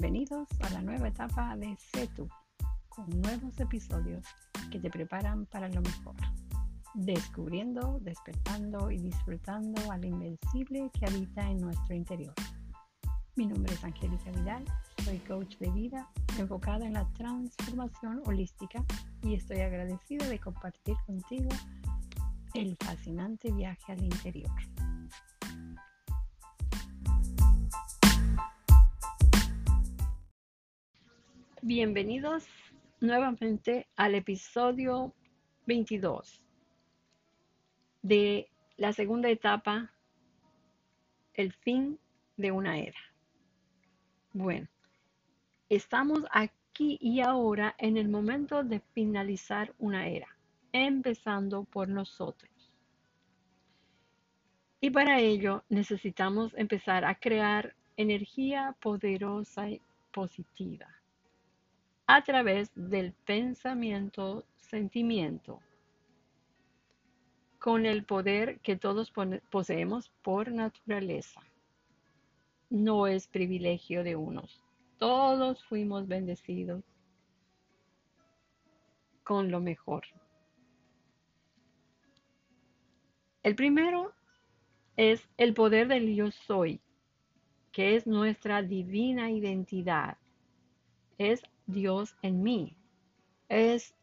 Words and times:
Bienvenidos 0.00 0.48
a 0.62 0.70
la 0.70 0.80
nueva 0.80 1.08
etapa 1.08 1.54
de 1.58 1.76
CETU, 1.76 2.26
con 2.88 3.06
nuevos 3.20 3.60
episodios 3.60 4.24
que 4.70 4.80
te 4.80 4.88
preparan 4.88 5.44
para 5.44 5.68
lo 5.68 5.82
mejor, 5.82 6.14
descubriendo, 6.94 7.98
despertando 8.00 8.90
y 8.90 8.96
disfrutando 8.96 9.92
al 9.92 10.02
invencible 10.02 10.90
que 10.98 11.04
habita 11.04 11.42
en 11.50 11.60
nuestro 11.60 11.94
interior. 11.94 12.32
Mi 13.36 13.46
nombre 13.46 13.74
es 13.74 13.84
Angélica 13.84 14.30
Vidal, 14.30 14.64
soy 15.04 15.18
coach 15.18 15.58
de 15.58 15.70
vida 15.70 16.08
enfocada 16.38 16.86
en 16.86 16.94
la 16.94 17.06
transformación 17.12 18.22
holística 18.24 18.82
y 19.22 19.34
estoy 19.34 19.60
agradecida 19.60 20.26
de 20.28 20.38
compartir 20.38 20.96
contigo 21.04 21.50
el 22.54 22.74
fascinante 22.78 23.52
viaje 23.52 23.92
al 23.92 24.02
interior. 24.02 24.50
Bienvenidos 31.62 32.46
nuevamente 33.00 33.86
al 33.94 34.14
episodio 34.14 35.12
22 35.66 36.40
de 38.00 38.48
la 38.78 38.94
segunda 38.94 39.28
etapa, 39.28 39.92
el 41.34 41.52
fin 41.52 41.98
de 42.38 42.50
una 42.50 42.78
era. 42.78 42.98
Bueno, 44.32 44.68
estamos 45.68 46.24
aquí 46.30 46.96
y 46.98 47.20
ahora 47.20 47.74
en 47.76 47.98
el 47.98 48.08
momento 48.08 48.64
de 48.64 48.80
finalizar 48.94 49.74
una 49.78 50.08
era, 50.08 50.28
empezando 50.72 51.64
por 51.64 51.90
nosotros. 51.90 52.72
Y 54.80 54.88
para 54.88 55.20
ello 55.20 55.62
necesitamos 55.68 56.54
empezar 56.56 57.04
a 57.04 57.16
crear 57.16 57.76
energía 57.98 58.74
poderosa 58.80 59.68
y 59.68 59.82
positiva 60.10 60.99
a 62.12 62.24
través 62.24 62.72
del 62.74 63.12
pensamiento, 63.12 64.44
sentimiento, 64.56 65.60
con 67.60 67.86
el 67.86 68.04
poder 68.04 68.58
que 68.62 68.74
todos 68.74 69.12
poseemos 69.48 70.08
por 70.20 70.50
naturaleza. 70.50 71.40
No 72.68 73.06
es 73.06 73.28
privilegio 73.28 74.02
de 74.02 74.16
unos. 74.16 74.60
Todos 74.98 75.64
fuimos 75.66 76.08
bendecidos 76.08 76.82
con 79.22 79.52
lo 79.52 79.60
mejor. 79.60 80.02
El 83.44 83.54
primero 83.54 84.12
es 84.96 85.28
el 85.36 85.54
poder 85.54 85.86
del 85.86 86.12
yo 86.16 86.32
soy, 86.32 86.80
que 87.70 87.94
es 87.94 88.08
nuestra 88.08 88.62
divina 88.62 89.30
identidad. 89.30 90.18
Es 91.16 91.44
Dios 91.70 92.16
en 92.22 92.42
mí. 92.42 92.76
Es, 93.48 93.94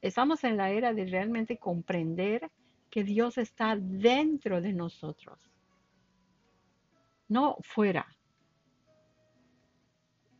estamos 0.00 0.44
en 0.44 0.56
la 0.56 0.70
era 0.70 0.92
de 0.92 1.06
realmente 1.06 1.58
comprender 1.58 2.50
que 2.90 3.02
Dios 3.04 3.38
está 3.38 3.76
dentro 3.76 4.60
de 4.60 4.72
nosotros, 4.72 5.38
no 7.28 7.56
fuera. 7.62 8.06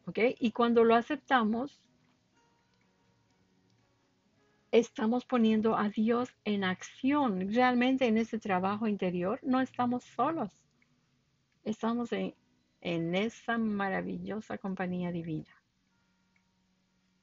¿Ok? 0.06 0.18
Y 0.38 0.52
cuando 0.52 0.84
lo 0.84 0.94
aceptamos, 0.94 1.80
estamos 4.70 5.24
poniendo 5.24 5.76
a 5.76 5.88
Dios 5.88 6.30
en 6.44 6.64
acción. 6.64 7.52
Realmente 7.52 8.06
en 8.06 8.18
ese 8.18 8.38
trabajo 8.38 8.86
interior 8.86 9.40
no 9.42 9.60
estamos 9.60 10.04
solos. 10.04 10.64
Estamos 11.64 12.12
en, 12.12 12.34
en 12.80 13.14
esa 13.14 13.56
maravillosa 13.56 14.58
compañía 14.58 15.10
divina. 15.10 15.63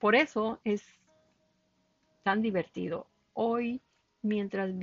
Por 0.01 0.15
eso 0.15 0.59
es 0.63 0.83
tan 2.23 2.41
divertido. 2.41 3.05
Hoy, 3.33 3.81
mientras 4.23 4.73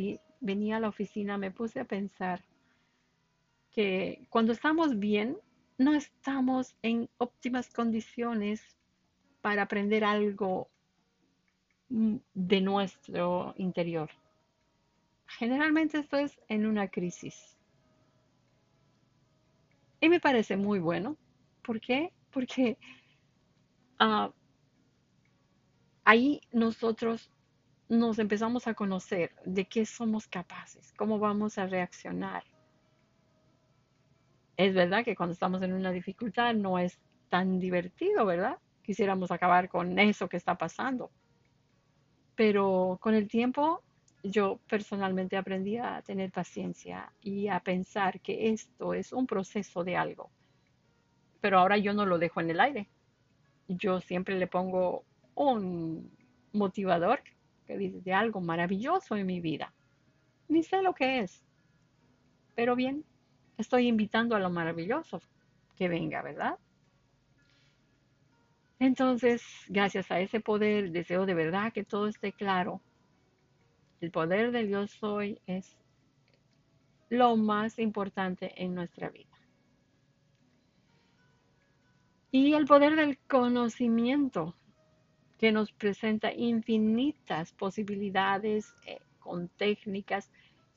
venía 0.40 0.76
a 0.76 0.80
la 0.80 0.88
oficina, 0.88 1.36
me 1.36 1.50
puse 1.50 1.80
a 1.80 1.84
pensar 1.84 2.44
que 3.72 4.24
cuando 4.30 4.52
estamos 4.52 5.00
bien, 5.00 5.36
no 5.76 5.92
estamos 5.92 6.76
en 6.82 7.10
óptimas 7.18 7.68
condiciones 7.72 8.62
para 9.40 9.62
aprender 9.62 10.04
algo 10.04 10.68
de 11.88 12.60
nuestro 12.60 13.54
interior. 13.56 14.10
Generalmente 15.26 15.98
esto 15.98 16.16
es 16.16 16.38
en 16.46 16.64
una 16.64 16.86
crisis. 16.88 17.58
Y 20.00 20.08
me 20.08 20.20
parece 20.20 20.56
muy 20.56 20.78
bueno. 20.78 21.16
¿Por 21.62 21.80
qué? 21.80 22.12
Porque 22.30 22.78
uh, 24.00 24.30
ahí 26.08 26.40
nosotros 26.52 27.30
nos 27.90 28.18
empezamos 28.18 28.66
a 28.66 28.72
conocer 28.72 29.30
de 29.44 29.66
qué 29.66 29.84
somos 29.84 30.26
capaces, 30.26 30.90
cómo 30.96 31.18
vamos 31.18 31.58
a 31.58 31.66
reaccionar. 31.66 32.44
Es 34.56 34.74
verdad 34.74 35.04
que 35.04 35.14
cuando 35.14 35.34
estamos 35.34 35.60
en 35.60 35.74
una 35.74 35.92
dificultad 35.92 36.54
no 36.54 36.78
es 36.78 36.98
tan 37.28 37.58
divertido, 37.58 38.24
¿verdad? 38.24 38.56
Quisiéramos 38.82 39.30
acabar 39.30 39.68
con 39.68 39.98
eso 39.98 40.30
que 40.30 40.38
está 40.38 40.56
pasando. 40.56 41.10
Pero 42.34 42.96
con 43.02 43.14
el 43.14 43.28
tiempo 43.28 43.82
yo 44.22 44.60
personalmente 44.66 45.36
aprendí 45.36 45.76
a 45.76 46.00
tener 46.00 46.32
paciencia 46.32 47.12
y 47.20 47.48
a 47.48 47.60
pensar 47.60 48.22
que 48.22 48.48
esto 48.48 48.94
es 48.94 49.12
un 49.12 49.26
proceso 49.26 49.84
de 49.84 49.98
algo. 49.98 50.30
Pero 51.42 51.58
ahora 51.58 51.76
yo 51.76 51.92
no 51.92 52.06
lo 52.06 52.16
dejo 52.18 52.40
en 52.40 52.48
el 52.48 52.60
aire. 52.60 52.88
Yo 53.68 54.00
siempre 54.00 54.38
le 54.38 54.46
pongo 54.46 55.04
un 55.38 56.10
motivador 56.52 57.22
que 57.66 57.78
dice 57.78 58.00
de 58.00 58.12
algo 58.12 58.40
maravilloso 58.40 59.16
en 59.16 59.26
mi 59.26 59.40
vida. 59.40 59.72
Ni 60.48 60.62
sé 60.62 60.82
lo 60.82 60.94
que 60.94 61.20
es, 61.20 61.44
pero 62.54 62.74
bien, 62.74 63.04
estoy 63.56 63.86
invitando 63.86 64.34
a 64.34 64.40
lo 64.40 64.50
maravilloso 64.50 65.20
que 65.76 65.88
venga, 65.88 66.22
¿verdad? 66.22 66.58
Entonces, 68.80 69.42
gracias 69.68 70.10
a 70.10 70.20
ese 70.20 70.40
poder, 70.40 70.90
deseo 70.90 71.26
de 71.26 71.34
verdad 71.34 71.72
que 71.72 71.84
todo 71.84 72.08
esté 72.08 72.32
claro. 72.32 72.80
El 74.00 74.10
poder 74.10 74.50
del 74.50 74.68
yo 74.68 74.86
soy 74.86 75.40
es 75.46 75.76
lo 77.10 77.36
más 77.36 77.78
importante 77.78 78.52
en 78.62 78.74
nuestra 78.74 79.08
vida. 79.08 79.36
Y 82.30 82.54
el 82.54 82.66
poder 82.66 82.96
del 82.96 83.18
conocimiento 83.28 84.57
que 85.38 85.52
nos 85.52 85.72
presenta 85.72 86.32
infinitas 86.32 87.52
posibilidades 87.52 88.74
eh, 88.86 88.98
con 89.20 89.48
técnicas. 89.48 90.30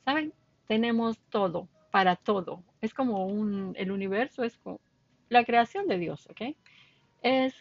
¿Saben? 0.04 0.32
Tenemos 0.68 1.18
todo, 1.30 1.68
para 1.90 2.16
todo. 2.16 2.62
Es 2.80 2.94
como 2.94 3.26
un, 3.26 3.74
el 3.76 3.90
universo 3.90 4.44
es 4.44 4.56
como 4.58 4.80
la 5.28 5.44
creación 5.44 5.88
de 5.88 5.98
Dios, 5.98 6.26
¿ok? 6.30 6.56
Es 7.22 7.54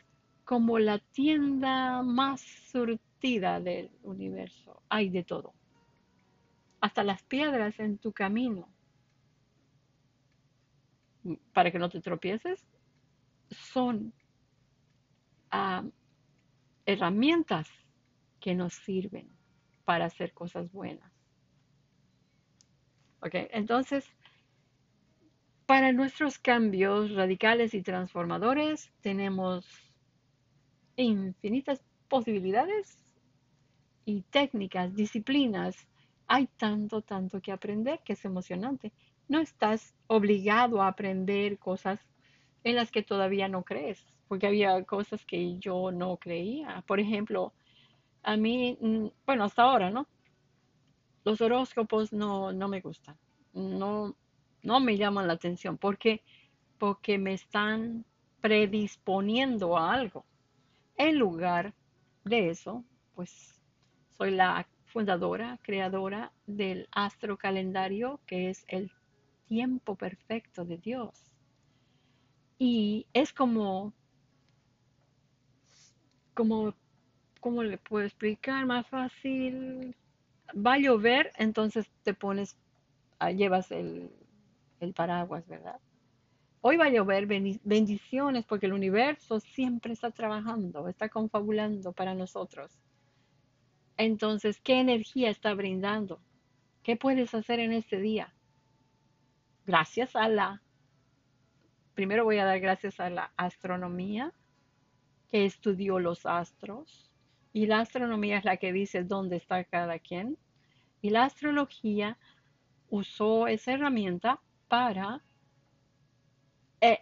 como 0.46 0.80
la 0.80 1.00
tienda 1.00 2.04
más 2.04 2.42
surtida 2.42 3.60
del 3.60 3.92
universo. 4.04 4.82
Hay 4.90 5.10
de 5.10 5.24
todo. 5.24 5.54
Hasta 6.82 7.04
las 7.04 7.24
piedras 7.24 7.80
en 7.80 7.98
tu 7.98 8.12
camino. 8.12 8.68
Para 11.54 11.72
que 11.72 11.80
no 11.80 11.90
te 11.90 12.02
tropieces, 12.02 12.66
son 13.50 14.14
ah, 15.52 15.84
herramientas 16.86 17.68
que 18.40 18.56
nos 18.56 18.74
sirven 18.74 19.30
para 19.86 20.06
hacer 20.06 20.34
cosas 20.34 20.72
buenas. 20.72 21.12
¿Ok? 23.22 23.36
Entonces, 23.52 24.06
para 25.66 25.92
nuestros 25.94 26.40
cambios 26.40 27.14
radicales 27.14 27.74
y 27.74 27.82
transformadores 27.82 28.92
tenemos 29.02 29.66
infinitas 30.96 31.82
posibilidades 32.08 33.06
y 34.04 34.24
técnicas, 34.24 34.96
disciplinas. 34.96 35.88
Hay 36.28 36.48
tanto, 36.58 37.02
tanto 37.02 37.42
que 37.42 37.52
aprender 37.52 38.00
que 38.04 38.14
es 38.14 38.26
emocionante. 38.26 38.92
No 39.28 39.40
estás 39.40 39.94
obligado 40.08 40.82
a 40.82 40.88
aprender 40.88 41.60
cosas 41.60 42.00
en 42.64 42.76
las 42.76 42.92
que 42.92 43.04
todavía 43.04 43.48
no 43.48 43.64
crees 43.64 44.06
porque 44.32 44.48
había 44.48 44.82
cosas 44.86 45.26
que 45.26 45.58
yo 45.60 45.92
no 45.92 46.16
creía. 46.16 46.86
Por 46.88 47.02
ejemplo, 47.02 47.54
a 48.24 48.38
mí, 48.38 48.78
mm, 48.80 49.08
bueno, 49.26 49.44
hasta 49.44 49.64
ahora, 49.64 49.90
¿no? 49.90 50.08
Los 51.26 51.42
horóscopos 51.42 52.14
no, 52.14 52.54
no 52.54 52.70
me 52.70 52.80
gustan, 52.80 53.18
no, 53.52 54.16
no 54.64 54.80
me 54.80 54.96
llaman 54.96 55.28
la 55.28 55.34
atención, 55.34 55.78
porque 55.78 56.24
porque 56.78 57.18
me 57.18 57.34
están 57.34 58.06
predisponiendo 58.40 59.78
a 59.78 59.92
algo. 59.92 60.24
En 60.96 61.20
lugar 61.20 61.74
de 62.24 62.52
eso, 62.52 62.86
pues 63.16 63.62
soy 64.12 64.32
la 64.32 64.66
fundadora, 64.86 65.60
creadora 65.62 66.32
del 66.48 66.88
astrocalendario, 66.94 68.22
que 68.26 68.50
es 68.50 68.64
el 68.70 68.94
tiempo 69.46 69.98
perfecto 69.98 70.64
de 70.64 70.78
Dios. 70.78 71.34
Y 72.58 73.08
es 73.12 73.34
como 73.34 73.94
como, 76.34 76.74
¿cómo 77.40 77.64
le 77.64 77.78
puedo 77.78 78.06
explicar? 78.06 78.66
Más 78.66 78.88
fácil. 78.88 79.96
Va 80.56 80.74
a 80.74 80.80
llover, 80.80 81.32
entonces 81.38 81.90
te 82.04 82.14
pones, 82.14 82.58
ah, 83.20 83.32
llevas 83.32 83.72
el, 83.72 84.12
el 84.80 84.94
paraguas, 84.94 85.48
¿verdad? 85.48 85.80
Hoy 86.62 86.78
va 86.78 86.86
a 86.86 86.90
llover 86.90 87.26
bendiciones 87.26 88.46
porque 88.46 88.68
el 88.68 88.74
universo 88.74 89.40
siempre 89.40 89.94
está 89.94 90.12
trabajando, 90.12 90.88
está 90.88 91.10
confabulando 91.10 91.92
para 91.92 92.14
nosotros. 92.14 92.80
Entonces, 93.98 94.60
¿qué 94.62 94.80
energía 94.80 95.32
está 95.32 95.54
brindando? 95.56 96.22
¿Qué 96.84 96.96
puedes 96.98 97.34
hacer 97.34 97.60
en 97.60 97.72
este 97.72 98.00
día? 98.00 98.34
Gracias 99.66 100.16
a 100.16 100.28
la, 100.28 100.62
primero 101.96 102.26
voy 102.26 102.38
a 102.38 102.46
dar 102.46 102.60
gracias 102.60 103.00
a 103.00 103.10
la 103.10 103.32
astronomía 103.38 104.34
que 105.32 105.46
estudió 105.46 106.00
los 106.00 106.26
astros. 106.26 107.12
Y 107.54 107.66
la 107.66 107.80
astronomía 107.80 108.38
es 108.38 108.46
la 108.46 108.58
que 108.58 108.74
dice 108.74 109.04
dónde 109.04 109.38
está 109.38 109.64
cada 109.64 110.00
quien. 110.00 110.38
Y 111.02 111.10
la 111.10 111.26
astrología 111.26 112.18
usó 112.90 113.48
esa 113.48 113.74
herramienta 113.74 114.40
para 114.68 115.24
eh, 116.82 117.00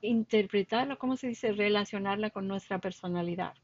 interpretarla, 0.00 0.96
¿cómo 0.96 1.16
se 1.16 1.28
dice? 1.28 1.52
Relacionarla 1.52 2.30
con 2.30 2.48
nuestra 2.48 2.78
personalidad 2.78 3.54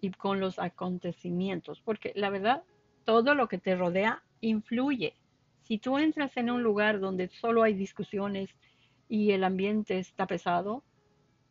y 0.00 0.10
con 0.10 0.40
los 0.40 0.58
acontecimientos, 0.58 1.80
porque 1.80 2.12
la 2.16 2.30
verdad, 2.30 2.62
todo 3.04 3.34
lo 3.34 3.48
que 3.48 3.58
te 3.58 3.76
rodea 3.76 4.22
influye. 4.40 5.14
Si 5.62 5.78
tú 5.78 5.98
entras 5.98 6.36
en 6.36 6.50
un 6.50 6.62
lugar 6.62 7.00
donde 7.00 7.28
solo 7.28 7.62
hay 7.62 7.74
discusiones 7.74 8.50
y 9.08 9.32
el 9.32 9.44
ambiente 9.44 9.98
está 9.98 10.26
pesado, 10.26 10.82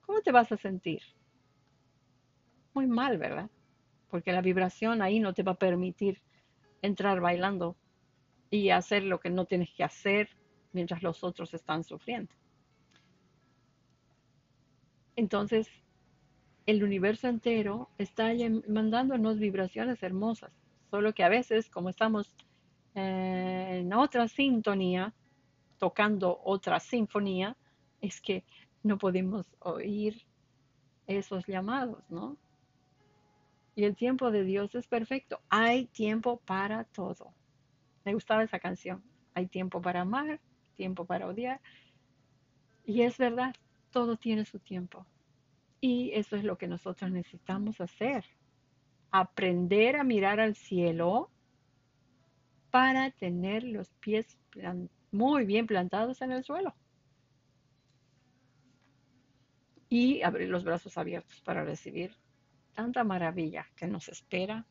¿cómo 0.10 0.22
te 0.22 0.32
vas 0.32 0.52
a 0.52 0.58
sentir? 0.58 1.04
Muy 2.74 2.88
mal, 2.88 3.20
¿verdad? 3.20 3.48
Porque 4.10 4.32
la 4.32 4.42
vibración 4.42 5.04
ahí 5.04 5.20
no 5.20 5.36
te 5.36 5.44
va 5.44 5.52
a 5.52 5.60
permitir 5.60 6.20
entrar 6.82 7.22
bailando 7.22 7.76
y 8.50 8.72
hacer 8.72 9.04
lo 9.04 9.20
que 9.20 9.30
no 9.30 9.46
tienes 9.46 9.70
que 9.72 9.84
hacer 9.84 10.28
mientras 10.74 11.04
los 11.04 11.24
otros 11.24 11.54
están 11.54 11.84
sufriendo. 11.84 12.34
Entonces, 15.16 15.70
el 16.66 16.84
universo 16.84 17.28
entero 17.28 17.92
está 18.00 18.32
mandándonos 18.68 19.38
vibraciones 19.38 20.02
hermosas, 20.02 20.52
solo 20.90 21.14
que 21.14 21.24
a 21.24 21.30
veces, 21.30 21.70
como 21.70 21.90
estamos 21.90 22.36
en 22.96 23.94
otra 23.94 24.28
sintonía, 24.28 25.14
tocando 25.78 26.42
otra 26.44 26.80
sinfonía, 26.80 27.56
es 28.02 28.20
que 28.20 28.44
no 28.84 28.98
podemos 28.98 29.46
oír 29.60 30.26
esos 31.08 31.46
llamados, 31.48 32.04
¿no? 32.10 32.38
Y 33.76 33.86
el 33.86 33.96
tiempo 33.96 34.31
de 34.31 34.44
Dios 34.44 34.76
es 34.76 34.88
perfecto. 34.88 35.42
Hay 35.50 35.86
tiempo 35.88 36.42
para 36.46 36.84
todo. 36.84 37.34
Me 38.04 38.14
gustaba 38.14 38.44
esa 38.44 38.60
canción. 38.60 39.04
Hay 39.34 39.48
tiempo 39.48 39.81
para 39.81 40.02
amar, 40.02 40.40
tiempo 40.76 41.06
para 41.06 41.28
odiar. 41.28 41.62
Y 42.86 43.04
es 43.04 43.18
verdad, 43.18 43.56
todo 43.92 44.18
tiene 44.18 44.46
su 44.46 44.60
tiempo. 44.60 45.06
Y 45.81 46.12
eso 46.14 46.36
es 46.36 46.44
lo 46.44 46.58
que 46.58 46.68
nosotros 46.68 47.10
necesitamos 47.12 47.80
hacer. 47.80 48.26
Aprender 49.12 49.96
a 49.96 50.04
mirar 50.04 50.40
al 50.40 50.56
cielo 50.56 51.30
para 52.70 53.12
tener 53.12 53.64
los 53.64 53.90
pies 53.96 54.38
muy 55.12 55.46
bien 55.46 55.68
plantados 55.68 56.22
en 56.22 56.31
el 56.31 56.44
suelo. 56.44 56.76
Y 59.90 60.22
abrir 60.22 60.50
los 60.50 60.64
brazos 60.64 60.98
abiertos 60.98 61.42
para 61.42 61.64
recibir 61.64 62.16
tanta 62.74 63.04
maravilla 63.04 63.68
que 63.76 63.88
nos 63.88 64.08
espera. 64.08 64.66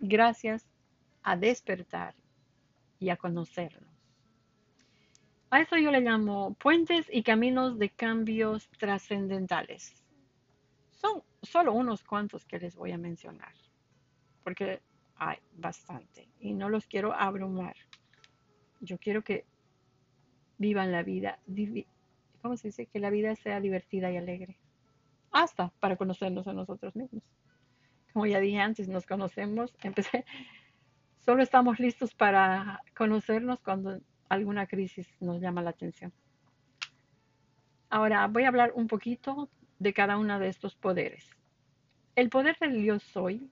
Gracias 0.00 0.66
a 1.22 1.36
despertar 1.36 2.14
y 3.00 3.10
a 3.10 3.16
conocernos. 3.16 3.88
A 5.50 5.60
eso 5.60 5.76
yo 5.76 5.90
le 5.90 6.00
llamo 6.00 6.54
puentes 6.54 7.06
y 7.10 7.22
caminos 7.22 7.78
de 7.78 7.88
cambios 7.88 8.68
trascendentales. 8.78 9.94
Son 10.90 11.22
solo 11.42 11.72
unos 11.72 12.02
cuantos 12.02 12.44
que 12.44 12.58
les 12.58 12.76
voy 12.76 12.92
a 12.92 12.98
mencionar, 12.98 13.54
porque 14.44 14.80
hay 15.16 15.38
bastante 15.56 16.28
y 16.40 16.52
no 16.52 16.68
los 16.68 16.86
quiero 16.86 17.14
abrumar. 17.14 17.76
Yo 18.80 18.98
quiero 18.98 19.22
que 19.22 19.44
vivan 20.58 20.92
la 20.92 21.02
vida, 21.02 21.38
¿cómo 22.42 22.56
se 22.56 22.68
dice? 22.68 22.86
Que 22.86 23.00
la 23.00 23.10
vida 23.10 23.34
sea 23.36 23.60
divertida 23.60 24.10
y 24.10 24.16
alegre. 24.16 24.58
Hasta 25.30 25.72
para 25.80 25.96
conocernos 25.96 26.46
a 26.48 26.52
nosotros 26.52 26.96
mismos. 26.96 27.22
Como 28.12 28.26
ya 28.26 28.40
dije 28.40 28.58
antes, 28.58 28.88
nos 28.88 29.06
conocemos, 29.06 29.76
empecé, 29.82 30.24
solo 31.20 31.42
estamos 31.42 31.78
listos 31.78 32.14
para 32.14 32.80
conocernos 32.96 33.60
cuando 33.60 34.00
alguna 34.28 34.66
crisis 34.66 35.08
nos 35.20 35.40
llama 35.40 35.62
la 35.62 35.70
atención. 35.70 36.12
Ahora 37.90 38.26
voy 38.26 38.44
a 38.44 38.48
hablar 38.48 38.72
un 38.74 38.86
poquito 38.86 39.48
de 39.78 39.92
cada 39.92 40.18
uno 40.18 40.38
de 40.38 40.48
estos 40.48 40.74
poderes. 40.74 41.30
El 42.16 42.28
poder 42.30 42.56
del 42.58 42.82
Dios 42.82 43.02
soy 43.02 43.50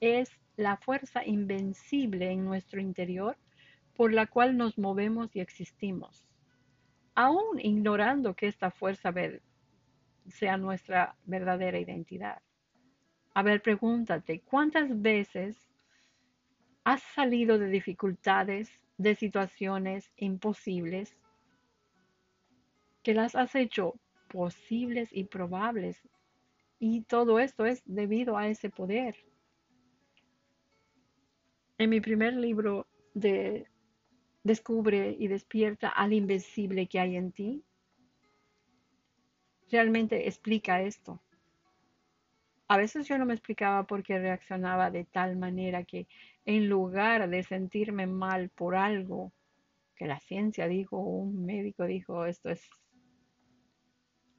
es 0.00 0.30
la 0.56 0.76
fuerza 0.76 1.24
invencible 1.24 2.30
en 2.30 2.44
nuestro 2.44 2.80
interior 2.80 3.36
por 3.94 4.12
la 4.12 4.26
cual 4.26 4.56
nos 4.56 4.78
movemos 4.78 5.36
y 5.36 5.40
existimos. 5.40 6.29
Aún 7.14 7.58
ignorando 7.60 8.34
que 8.34 8.46
esta 8.46 8.70
fuerza 8.70 9.12
sea 10.28 10.56
nuestra 10.56 11.16
verdadera 11.24 11.78
identidad. 11.78 12.40
A 13.34 13.42
ver, 13.42 13.62
pregúntate, 13.62 14.40
¿cuántas 14.40 15.00
veces 15.00 15.56
has 16.84 17.02
salido 17.14 17.58
de 17.58 17.68
dificultades, 17.68 18.70
de 18.96 19.14
situaciones 19.14 20.10
imposibles, 20.16 21.16
que 23.02 23.14
las 23.14 23.34
has 23.34 23.54
hecho 23.54 23.94
posibles 24.28 25.10
y 25.12 25.24
probables. 25.24 26.08
Y 26.78 27.02
todo 27.02 27.38
esto 27.38 27.66
es 27.66 27.82
debido 27.84 28.36
a 28.36 28.48
ese 28.48 28.70
poder. 28.70 29.16
En 31.78 31.90
mi 31.90 32.00
primer 32.00 32.34
libro 32.34 32.86
de 33.14 33.66
Descubre 34.42 35.16
y 35.18 35.28
despierta 35.28 35.88
al 35.88 36.12
invencible 36.12 36.86
que 36.86 36.98
hay 36.98 37.16
en 37.16 37.32
ti, 37.32 37.64
realmente 39.70 40.26
explica 40.26 40.82
esto. 40.82 41.22
A 42.68 42.76
veces 42.76 43.08
yo 43.08 43.18
no 43.18 43.26
me 43.26 43.34
explicaba 43.34 43.84
por 43.84 44.02
qué 44.02 44.18
reaccionaba 44.18 44.90
de 44.90 45.04
tal 45.04 45.36
manera 45.36 45.84
que 45.84 46.06
en 46.44 46.68
lugar 46.68 47.28
de 47.28 47.42
sentirme 47.42 48.06
mal 48.06 48.48
por 48.50 48.76
algo 48.76 49.32
que 49.96 50.06
la 50.06 50.20
ciencia 50.20 50.66
dijo, 50.68 50.96
un 50.98 51.44
médico 51.44 51.84
dijo, 51.84 52.24
esto 52.24 52.48
es 52.48 52.68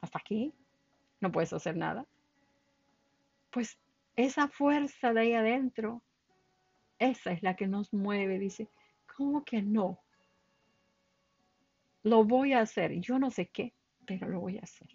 hasta 0.00 0.18
aquí, 0.18 0.52
no 1.20 1.30
puedes 1.30 1.52
hacer 1.52 1.76
nada, 1.76 2.06
pues 3.50 3.78
esa 4.16 4.48
fuerza 4.48 5.12
de 5.12 5.20
ahí 5.20 5.32
adentro, 5.34 6.02
esa 6.98 7.32
es 7.32 7.42
la 7.42 7.54
que 7.54 7.68
nos 7.68 7.92
mueve, 7.92 8.38
dice, 8.38 8.68
¿cómo 9.16 9.44
que 9.44 9.62
no? 9.62 10.00
Lo 12.02 12.24
voy 12.24 12.52
a 12.52 12.60
hacer, 12.60 13.00
yo 13.00 13.18
no 13.18 13.30
sé 13.30 13.48
qué, 13.48 13.74
pero 14.06 14.28
lo 14.28 14.40
voy 14.40 14.58
a 14.58 14.62
hacer. 14.62 14.88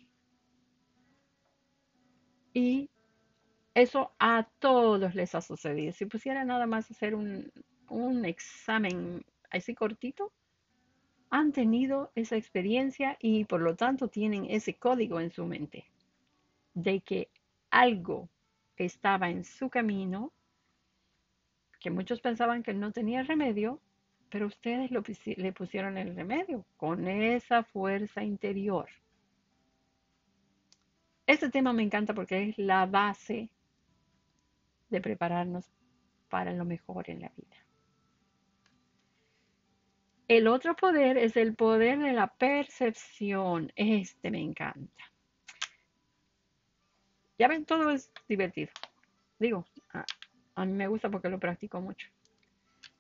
Y 2.54 2.90
eso 3.74 4.12
a 4.20 4.48
todos 4.60 5.16
les 5.16 5.36
ha 5.36 5.42
sucedido. 5.42 5.94
Si 5.94 6.06
pusiera 6.06 6.44
nada 6.44 6.66
más 6.66 6.90
hacer 6.90 7.16
un, 7.16 7.52
un 7.90 8.26
examen 8.26 9.24
así 9.52 9.76
cortito, 9.76 10.34
han 11.30 11.52
tenido 11.52 12.12
esa 12.16 12.38
experiencia 12.38 13.18
y 13.20 13.46
por 13.46 13.62
lo 13.62 13.76
tanto 13.76 14.08
tienen 14.08 14.46
ese 14.50 14.76
código 14.76 15.20
en 15.20 15.32
su 15.32 15.46
mente 15.46 15.86
de 16.74 17.02
que 17.02 17.30
algo 17.70 18.30
estaba 18.78 19.30
en 19.30 19.44
su 19.44 19.70
camino, 19.70 20.32
que 21.80 21.90
muchos 21.90 22.22
pensaban 22.22 22.64
que 22.64 22.74
no 22.74 22.92
tenía 22.92 23.24
remedio, 23.24 23.82
pero 24.30 24.48
ustedes 24.48 24.92
le 24.92 25.54
pusieron 25.54 25.98
el 25.98 26.16
remedio 26.16 26.66
con 26.76 27.08
esa 27.08 27.64
fuerza 27.64 28.24
interior. 28.24 28.90
Este 31.26 31.50
tema 31.50 31.74
me 31.74 31.84
encanta 31.84 32.14
porque 32.14 32.50
es 32.50 32.58
la 32.58 32.86
base 32.86 33.50
de 34.90 35.02
prepararnos 35.02 35.70
para 36.30 36.54
lo 36.54 36.66
mejor 36.66 37.10
en 37.10 37.22
la 37.22 37.32
vida. 37.36 37.56
El 40.28 40.48
otro 40.48 40.76
poder 40.76 41.18
es 41.18 41.38
el 41.38 41.56
poder 41.56 42.00
de 42.00 42.14
la 42.14 42.28
percepción. 42.28 43.72
Este 43.76 44.30
me 44.30 44.42
encanta. 44.42 45.04
Ya 47.40 47.48
ven, 47.48 47.66
todo 47.66 47.92
es 47.92 48.12
divertido. 48.28 48.72
Digo, 49.40 49.66
a, 49.94 50.06
a 50.56 50.66
mí 50.66 50.74
me 50.74 50.88
gusta 50.88 51.10
porque 51.10 51.30
lo 51.30 51.40
practico 51.40 51.80
mucho. 51.80 52.08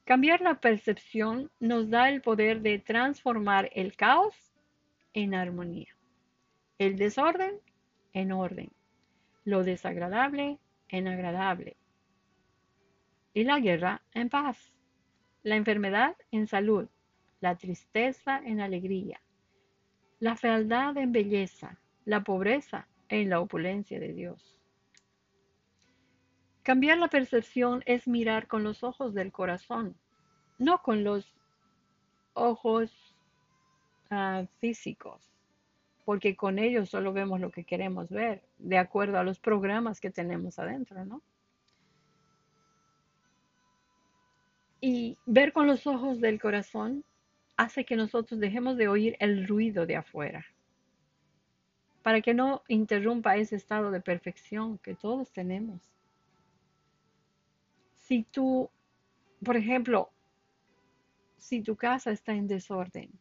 Cambiar 0.08 0.40
la 0.40 0.62
percepción 0.62 1.52
nos 1.60 1.90
da 1.90 2.08
el 2.08 2.22
poder 2.22 2.62
de 2.62 2.80
transformar 2.80 3.70
el 3.74 3.98
caos 3.98 4.34
en 5.14 5.36
armonía, 5.36 5.98
el 6.78 6.96
desorden 6.96 7.60
en 8.14 8.32
orden, 8.32 8.72
lo 9.44 9.66
desagradable 9.66 10.60
en 10.88 11.10
agradable 11.10 11.76
y 13.34 13.44
la 13.44 13.60
guerra 13.60 14.02
en 14.14 14.30
paz, 14.30 14.74
la 15.44 15.58
enfermedad 15.58 16.16
en 16.32 16.48
salud, 16.48 16.88
la 17.42 17.58
tristeza 17.58 18.40
en 18.46 18.62
alegría, 18.62 19.20
la 20.22 20.38
fealdad 20.38 20.96
en 20.96 21.12
belleza, 21.12 21.82
la 22.06 22.24
pobreza 22.24 22.88
en 23.10 23.30
la 23.30 23.42
opulencia 23.42 24.00
de 24.00 24.14
Dios. 24.14 24.57
Cambiar 26.68 26.98
la 26.98 27.08
percepción 27.08 27.82
es 27.86 28.10
mirar 28.10 28.48
con 28.48 28.66
los 28.66 28.84
ojos 28.84 29.14
del 29.14 29.32
corazón, 29.32 29.96
no 30.58 30.82
con 30.82 31.06
los 31.06 31.34
ojos 32.34 32.92
uh, 34.12 34.46
físicos, 34.60 35.32
porque 36.04 36.36
con 36.36 36.60
ellos 36.60 36.90
solo 36.90 37.14
vemos 37.14 37.40
lo 37.40 37.52
que 37.52 37.64
queremos 37.64 38.10
ver, 38.10 38.44
de 38.58 38.78
acuerdo 38.78 39.18
a 39.18 39.24
los 39.24 39.40
programas 39.40 40.02
que 40.02 40.10
tenemos 40.12 40.60
adentro, 40.60 41.06
¿no? 41.06 41.22
Y 44.82 45.18
ver 45.26 45.54
con 45.54 45.68
los 45.68 45.88
ojos 45.88 46.20
del 46.20 46.38
corazón 46.38 47.06
hace 47.56 47.86
que 47.86 47.96
nosotros 47.96 48.42
dejemos 48.42 48.76
de 48.76 48.90
oír 48.90 49.16
el 49.22 49.48
ruido 49.48 49.86
de 49.86 49.96
afuera, 49.96 50.46
para 52.04 52.20
que 52.20 52.34
no 52.34 52.64
interrumpa 52.68 53.38
ese 53.38 53.56
estado 53.56 53.90
de 53.90 54.02
perfección 54.02 54.80
que 54.80 54.96
todos 54.96 55.32
tenemos. 55.32 55.97
Si 58.08 58.24
tú, 58.24 58.70
por 59.44 59.58
ejemplo, 59.58 60.10
si 61.36 61.62
tu 61.62 61.76
casa 61.76 62.12
está 62.12 62.32
en 62.32 62.48
desorden 62.48 63.12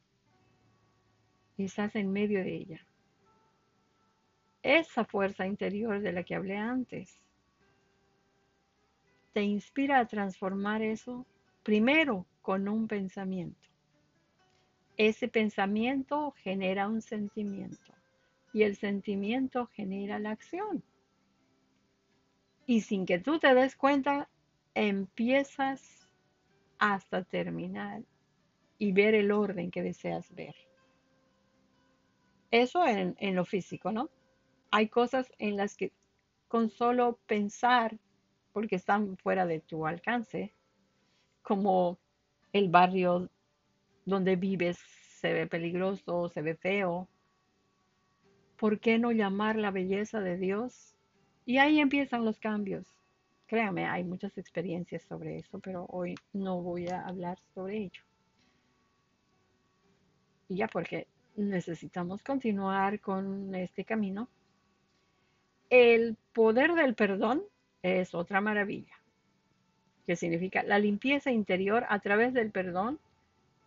y 1.57 1.65
estás 1.65 1.97
en 1.97 2.13
medio 2.13 2.39
de 2.45 2.55
ella, 2.55 2.87
esa 4.63 5.05
fuerza 5.05 5.45
interior 5.45 6.01
de 6.01 6.13
la 6.13 6.23
que 6.23 6.37
hablé 6.37 6.57
antes 6.57 7.19
te 9.33 9.43
inspira 9.43 9.99
a 9.99 10.07
transformar 10.07 10.83
eso 10.83 11.27
primero 11.65 12.25
con 12.41 12.69
un 12.69 12.87
pensamiento. 12.87 13.69
Ese 14.97 15.27
pensamiento 15.27 16.31
genera 16.45 16.87
un 16.87 17.03
sentimiento 17.03 17.93
y 18.53 18.63
el 18.63 18.77
sentimiento 18.77 19.67
genera 19.67 20.21
la 20.21 20.31
acción. 20.31 20.85
Y 22.67 22.83
sin 22.83 23.05
que 23.05 23.19
tú 23.19 23.41
te 23.41 23.53
des 23.53 23.75
cuenta, 23.75 24.29
empiezas 24.77 26.07
hasta 26.79 27.25
terminar 27.25 28.03
y 28.79 28.93
ver 28.93 29.15
el 29.15 29.33
orden 29.33 29.71
que 29.71 29.83
deseas 29.83 30.33
ver. 30.35 30.55
Eso 32.51 32.87
en, 32.87 33.17
lo 33.35 33.47
físico, 33.47 33.91
¿no? 33.91 34.11
Hay 34.71 34.89
cosas 34.89 35.33
en 35.39 35.57
las 35.57 35.77
que 35.77 35.93
con 36.47 36.69
solo 36.69 37.19
pensar, 37.27 37.99
porque 38.53 38.77
están 38.77 39.17
fuera 39.17 39.47
de 39.47 39.61
tu 39.61 39.87
alcance, 39.87 40.55
como 41.43 41.99
el 42.53 42.69
barrio 42.69 43.31
donde 44.05 44.37
vives 44.37 44.79
se 45.21 45.33
ve 45.33 45.47
peligroso, 45.47 46.29
se 46.29 46.43
ve 46.43 46.55
feo. 46.55 47.09
¿Por 48.59 48.79
qué 48.79 48.99
no 48.99 49.11
llamar 49.11 49.57
la 49.57 49.71
belleza 49.71 50.21
de 50.21 50.37
Dios? 50.37 50.95
Y 51.47 51.59
ahí 51.59 51.81
empiezan 51.81 52.27
los 52.27 52.39
cambios. 52.39 52.96
Créame, 53.47 53.87
hay 53.87 54.05
muchas 54.05 54.37
experiencias 54.39 55.03
sobre 55.05 55.39
eso, 55.39 55.59
pero 55.61 55.87
hoy 55.91 56.15
no 56.33 56.61
voy 56.61 56.89
a 56.89 57.07
hablar 57.07 57.39
sobre 57.55 57.79
ello. 57.79 58.03
Y 60.49 60.57
ya 60.57 60.69
porque 60.69 61.07
necesitamos 61.37 62.23
continuar 62.23 63.01
con 63.01 63.55
este 63.55 63.85
camino. 63.85 64.29
El 65.71 66.17
poder 66.33 66.75
del 66.75 66.95
perdón 66.95 67.43
es 67.83 68.15
otra 68.15 68.41
maravilla, 68.41 68.95
que 70.07 70.17
significa 70.17 70.63
la 70.63 70.79
limpieza 70.79 71.31
interior 71.31 71.85
a 71.89 71.99
través 72.01 72.35
del 72.35 72.51
perdón 72.51 73.01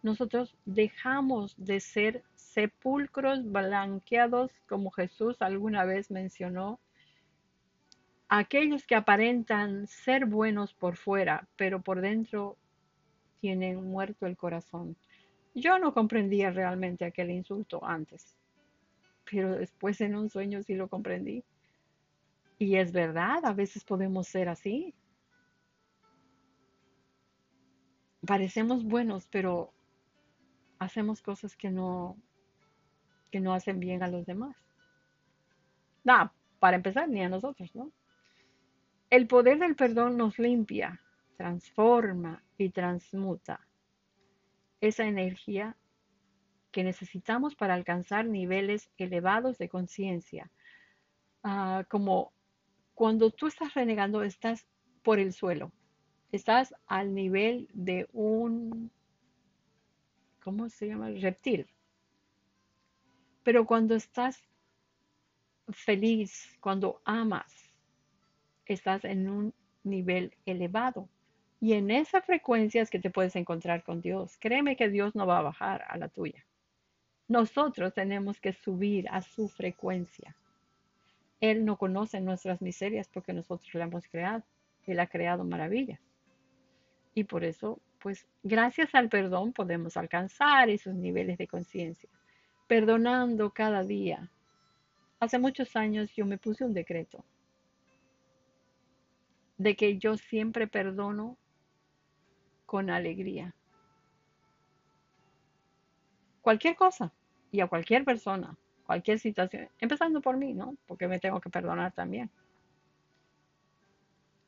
nosotros 0.01 0.55
dejamos 0.65 1.55
de 1.57 1.81
ser 1.81 2.23
sepulcros 2.35 3.43
blanqueados, 3.51 4.51
como 4.67 4.91
Jesús 4.91 5.41
alguna 5.41 5.83
vez 5.83 6.09
mencionó, 6.09 6.79
aquellos 8.29 8.85
que 8.85 8.95
aparentan 8.95 9.87
ser 9.87 10.25
buenos 10.27 10.73
por 10.73 10.95
fuera, 10.95 11.47
pero 11.55 11.81
por 11.81 11.99
dentro 11.99 12.57
tienen 13.41 13.83
muerto 13.89 14.27
el 14.27 14.37
corazón. 14.37 14.95
Yo 15.55 15.79
no 15.79 15.93
comprendía 15.93 16.51
realmente 16.51 17.05
aquel 17.05 17.31
insulto 17.31 17.83
antes, 17.83 18.37
pero 19.29 19.57
después 19.57 19.99
en 20.01 20.15
un 20.15 20.29
sueño 20.29 20.61
sí 20.61 20.75
lo 20.75 20.87
comprendí. 20.87 21.43
Y 22.59 22.75
es 22.75 22.91
verdad, 22.91 23.43
a 23.43 23.53
veces 23.53 23.83
podemos 23.83 24.27
ser 24.27 24.47
así. 24.47 24.93
Parecemos 28.25 28.83
buenos, 28.83 29.27
pero 29.27 29.73
hacemos 30.77 31.21
cosas 31.21 31.55
que 31.55 31.71
no, 31.71 32.15
que 33.31 33.39
no 33.39 33.53
hacen 33.53 33.79
bien 33.79 34.03
a 34.03 34.07
los 34.07 34.25
demás. 34.25 34.55
Nada, 36.03 36.33
para 36.59 36.77
empezar, 36.77 37.09
ni 37.09 37.23
a 37.23 37.29
nosotros, 37.29 37.73
¿no? 37.73 37.91
El 39.09 39.27
poder 39.27 39.57
del 39.59 39.75
perdón 39.75 40.17
nos 40.17 40.37
limpia, 40.37 41.01
transforma 41.35 42.43
y 42.57 42.69
transmuta 42.69 43.67
esa 44.81 45.05
energía 45.05 45.75
que 46.71 46.83
necesitamos 46.83 47.55
para 47.55 47.73
alcanzar 47.73 48.25
niveles 48.25 48.91
elevados 48.97 49.57
de 49.57 49.69
conciencia. 49.69 50.51
Ah, 51.43 51.85
como 51.89 52.33
cuando 52.93 53.31
tú 53.31 53.47
estás 53.47 53.73
renegando, 53.73 54.23
estás 54.23 54.67
por 55.01 55.19
el 55.19 55.33
suelo, 55.33 55.71
estás 56.31 56.75
al 56.85 57.15
nivel 57.15 57.67
de 57.73 58.07
un 58.11 58.91
¿cómo 60.43 60.69
se 60.69 60.87
llama? 60.87 61.09
Reptil. 61.09 61.67
Pero 63.43 63.65
cuando 63.65 63.95
estás 63.95 64.41
feliz, 65.69 66.57
cuando 66.59 67.01
amas, 67.05 67.68
estás 68.73 69.05
en 69.05 69.29
un 69.29 69.53
nivel 69.83 70.33
elevado. 70.45 71.09
Y 71.61 71.73
en 71.73 71.91
esa 71.91 72.21
frecuencia 72.21 72.81
es 72.81 72.89
que 72.89 72.99
te 72.99 73.09
puedes 73.09 73.35
encontrar 73.35 73.83
con 73.83 74.01
Dios. 74.01 74.37
Créeme 74.39 74.75
que 74.75 74.89
Dios 74.89 75.15
no 75.15 75.27
va 75.27 75.39
a 75.39 75.43
bajar 75.43 75.85
a 75.89 75.97
la 75.97 76.07
tuya. 76.07 76.45
Nosotros 77.27 77.93
tenemos 77.93 78.39
que 78.39 78.53
subir 78.53 79.07
a 79.09 79.21
su 79.21 79.49
frecuencia. 79.49 80.35
Él 81.41 81.65
no 81.65 81.77
conoce 81.77 82.21
nuestras 82.21 82.61
miserias 82.61 83.07
porque 83.07 83.33
nosotros 83.33 83.73
la 83.73 83.83
hemos 83.83 84.07
creado. 84.07 84.43
Él 84.85 84.99
ha 84.99 85.07
creado 85.07 85.43
maravillas. 85.43 85.99
Y 87.13 87.25
por 87.25 87.43
eso 87.43 87.81
pues 87.99 88.25
gracias 88.43 88.95
al 88.95 89.09
perdón 89.09 89.53
podemos 89.53 89.97
alcanzar 89.97 90.69
esos 90.69 90.95
niveles 90.95 91.37
de 91.37 91.47
conciencia, 91.47 92.09
perdonando 92.67 93.51
cada 93.51 93.83
día. 93.83 94.31
Hace 95.19 95.37
muchos 95.37 95.75
años 95.75 96.13
yo 96.15 96.25
me 96.25 96.37
puse 96.37 96.63
un 96.63 96.73
decreto 96.73 97.23
de 99.59 99.75
que 99.75 99.97
yo 99.97 100.17
siempre 100.17 100.67
perdono 100.67 101.37
con 102.65 102.89
alegría. 102.89 103.53
Cualquier 106.41 106.75
cosa 106.77 107.11
y 107.51 107.59
a 107.59 107.67
cualquier 107.67 108.05
persona, 108.05 108.57
cualquier 108.85 109.19
situación, 109.19 109.69
empezando 109.79 110.21
por 110.21 110.37
mí, 110.37 110.53
¿no? 110.53 110.77
Porque 110.87 111.09
me 111.09 111.19
tengo 111.19 111.41
que 111.41 111.49
perdonar 111.49 111.91
también. 111.91 112.31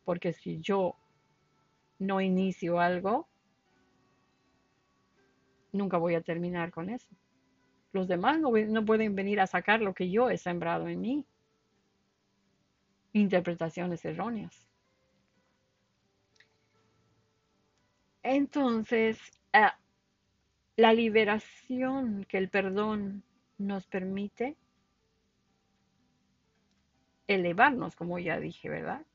Porque 0.06 0.32
si 0.32 0.62
yo 0.62 0.96
no 2.00 2.22
inicio 2.22 2.80
algo, 2.80 3.28
nunca 5.74 5.98
voy 5.98 6.16
a 6.16 6.22
terminar 6.22 6.72
con 6.72 6.90
eso. 6.90 7.14
Los 7.92 8.08
demás 8.08 8.40
no, 8.40 8.86
pueden 8.86 9.14
venir 9.14 9.42
a 9.42 9.48
sacar 9.48 9.82
lo 9.82 9.94
que 9.94 10.10
yo 10.10 10.30
he 10.30 10.38
sembrado 10.38 10.88
en 10.88 11.02
mí. 11.02 11.26
Interpretaciones 13.12 14.06
erróneas. 14.06 14.71
Entonces, 18.24 19.20
ah, 19.54 19.78
la 20.76 20.94
liberación 20.94 22.26
que 22.26 22.38
el 22.38 22.50
perdón 22.50 23.24
nos 23.58 23.88
permite 23.88 24.56
elevarnos, 27.28 27.96
como 27.96 28.20
ya 28.20 28.40
dije, 28.40 28.70
¿verdad? 28.70 29.06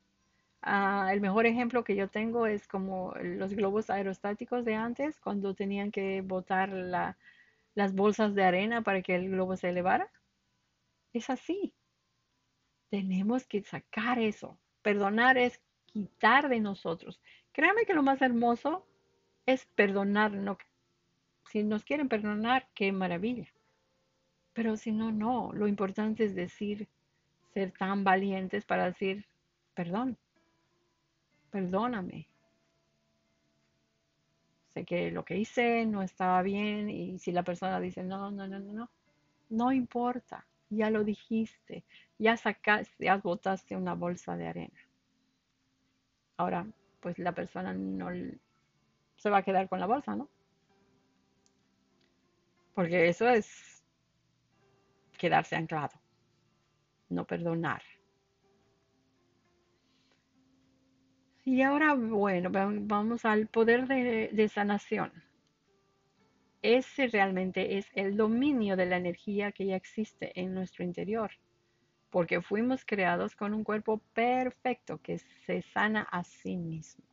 Ah, 0.61 1.09
el 1.13 1.21
mejor 1.21 1.45
ejemplo 1.45 1.83
que 1.83 1.95
yo 1.95 2.09
tengo 2.09 2.47
es 2.47 2.67
como 2.67 3.13
los 3.21 3.53
globos 3.53 3.89
aerostáticos 3.89 4.65
de 4.65 4.75
antes, 4.75 5.19
cuando 5.19 5.53
tenían 5.53 5.91
que 5.91 6.21
botar 6.21 6.69
las 6.69 7.93
bolsas 7.93 8.35
de 8.35 8.43
arena 8.43 8.81
para 8.81 9.01
que 9.01 9.15
el 9.15 9.29
globo 9.29 9.55
se 9.55 9.69
elevara. 9.69 10.11
Es 11.13 11.29
así. 11.29 11.73
Tenemos 12.89 13.45
que 13.47 13.61
sacar 13.61 14.19
eso. 14.19 14.57
Perdonar 14.81 15.37
es 15.37 15.61
quitar 15.85 16.49
de 16.49 16.59
nosotros. 16.59 17.21
Créame 17.51 17.85
que 17.85 17.93
lo 17.93 18.03
más 18.03 18.21
hermoso 18.21 18.85
es 19.47 19.65
perdonar. 19.65 20.31
si 21.49 21.63
nos 21.63 21.83
quieren 21.83 22.09
perdonar, 22.09 22.67
qué 22.75 22.91
maravilla. 22.91 23.47
Pero 24.53 24.77
si 24.77 24.91
no, 24.91 25.11
no. 25.11 25.51
Lo 25.53 25.67
importante 25.67 26.25
es 26.25 26.35
decir, 26.35 26.87
ser 27.53 27.71
tan 27.71 28.03
valientes 28.03 28.65
para 28.65 28.85
decir, 28.85 29.25
perdón, 29.73 30.17
perdóname. 31.49 32.27
Sé 34.73 34.85
que 34.85 35.11
lo 35.11 35.23
que 35.23 35.37
hice 35.37 35.85
no 35.85 36.03
estaba 36.03 36.41
bien 36.41 36.89
y 36.89 37.17
si 37.17 37.31
la 37.31 37.43
persona 37.43 37.79
dice, 37.79 38.03
no, 38.03 38.29
no, 38.29 38.47
no, 38.47 38.59
no, 38.59 38.73
no, 38.73 38.89
no 39.49 39.71
importa, 39.71 40.45
ya 40.69 40.89
lo 40.89 41.03
dijiste, 41.03 41.83
ya 42.19 42.35
sacaste, 42.35 43.05
ya 43.05 43.17
botaste 43.17 43.75
una 43.75 43.95
bolsa 43.95 44.35
de 44.35 44.47
arena. 44.47 44.79
Ahora, 46.35 46.67
pues 46.99 47.17
la 47.17 47.31
persona 47.31 47.73
no 47.73 48.11
se 49.17 49.29
va 49.29 49.37
a 49.37 49.43
quedar 49.43 49.67
con 49.67 49.79
la 49.79 49.87
bolsa, 49.87 50.15
¿no? 50.15 50.29
Porque 52.73 53.09
eso 53.09 53.27
es 53.27 53.83
quedarse 55.17 55.55
anclado, 55.55 55.99
no 57.09 57.25
perdonar. 57.25 57.81
Y 61.47 61.61
ahora, 61.61 61.93
bueno, 61.93 62.49
vamos 62.51 63.23
al 63.23 63.47
poder 63.47 63.87
de, 63.87 64.49
sanación. 64.49 65.13
Ese 66.61 67.07
realmente 67.07 67.77
es 67.77 67.87
el 67.93 68.17
dominio 68.17 68.75
de 68.75 68.85
la 68.85 68.97
energía 68.97 69.53
que 69.53 69.65
ya 69.65 69.77
existe 69.77 70.37
en 70.37 70.53
nuestro 70.53 70.83
interior, 70.83 71.31
porque 72.09 72.41
fuimos 72.41 72.83
creados 72.83 73.33
con 73.33 73.53
un 73.53 73.63
cuerpo 73.63 73.99
perfecto 74.13 74.99
que 75.01 75.19
se 75.19 75.61
sana 75.61 76.01
a 76.11 76.25
sí 76.25 76.57
mismo, 76.57 77.05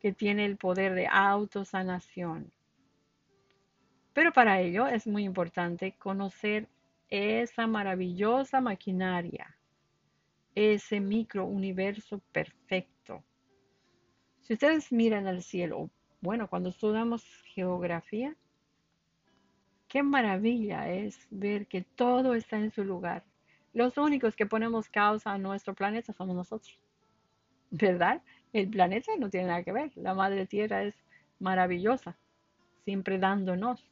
que 0.00 0.12
tiene 0.12 0.44
el 0.44 0.56
poder 0.56 0.94
de 0.94 1.06
autosanación. 1.06 2.52
Pero 4.12 4.32
para 4.32 4.60
ello 4.60 4.86
es 4.86 5.06
muy 5.06 5.24
importante 5.24 5.92
conocer 5.92 6.68
esa 7.08 7.66
maravillosa 7.66 8.60
maquinaria, 8.60 9.56
ese 10.54 11.00
microuniverso 11.00 12.20
perfecto 12.32 13.22
si 14.50 14.54
ustedes 14.54 14.90
miran 14.90 15.28
al 15.28 15.44
cielo, 15.44 15.90
bueno, 16.20 16.48
cuando 16.48 16.70
estudiamos 16.70 17.24
geografía, 17.54 18.34
qué 19.86 20.02
maravilla 20.02 20.90
es 20.90 21.28
ver 21.30 21.68
que 21.68 21.82
todo 21.82 22.34
está 22.34 22.56
en 22.58 22.72
su 22.72 22.82
lugar. 22.82 23.22
Los 23.72 23.96
únicos 23.96 24.34
que 24.34 24.46
ponemos 24.46 24.88
causa 24.88 25.30
a 25.30 25.38
nuestro 25.38 25.72
planeta 25.72 26.12
somos 26.12 26.34
nosotros, 26.34 26.76
¿verdad? 27.70 28.22
El 28.52 28.68
planeta 28.68 29.12
no 29.18 29.30
tiene 29.30 29.48
nada 29.48 29.62
que 29.62 29.72
ver. 29.72 29.92
La 29.96 30.14
Madre 30.14 30.46
Tierra 30.46 30.82
es 30.82 30.94
maravillosa, 31.38 32.16
siempre 32.84 33.18
dándonos. 33.18 33.88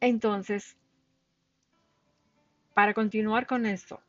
Entonces, 0.00 0.76
para 2.74 2.94
continuar 2.94 3.46
con 3.46 3.66
esto, 3.66 4.00